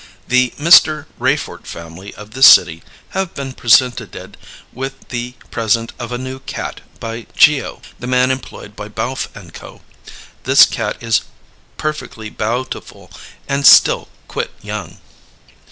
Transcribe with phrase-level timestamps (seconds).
[0.27, 1.05] The MR.
[1.19, 4.35] Rayfort family of this City have been presentde
[4.73, 7.83] with the present of a new Cat by Geo.
[7.99, 9.81] the man employeD by Balf & CO.
[10.43, 11.21] This cat is
[11.77, 13.11] perfectly baeutiful
[13.47, 14.97] and still quit young.